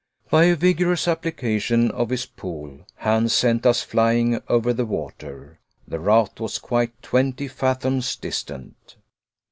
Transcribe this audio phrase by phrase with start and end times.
[0.31, 5.59] By a vigorous application of his pole Hans sent us flying over the water.
[5.87, 8.95] The raft was quite twenty fathoms distant.